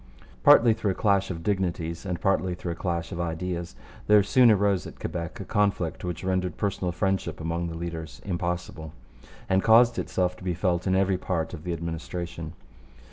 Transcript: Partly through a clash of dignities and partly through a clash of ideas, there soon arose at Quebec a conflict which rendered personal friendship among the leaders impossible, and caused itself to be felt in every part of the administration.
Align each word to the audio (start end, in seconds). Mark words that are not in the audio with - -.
Partly 0.41 0.73
through 0.73 0.89
a 0.93 0.95
clash 0.95 1.29
of 1.29 1.43
dignities 1.43 2.07
and 2.07 2.19
partly 2.19 2.55
through 2.55 2.71
a 2.71 2.75
clash 2.75 3.11
of 3.11 3.21
ideas, 3.21 3.75
there 4.07 4.23
soon 4.23 4.49
arose 4.49 4.87
at 4.87 4.99
Quebec 4.99 5.39
a 5.39 5.45
conflict 5.45 6.03
which 6.03 6.23
rendered 6.23 6.57
personal 6.57 6.91
friendship 6.91 7.39
among 7.39 7.67
the 7.67 7.77
leaders 7.77 8.19
impossible, 8.25 8.93
and 9.47 9.61
caused 9.61 9.99
itself 9.99 10.35
to 10.37 10.43
be 10.43 10.55
felt 10.55 10.87
in 10.87 10.95
every 10.95 11.19
part 11.19 11.53
of 11.53 11.65
the 11.65 11.73
administration. 11.73 12.53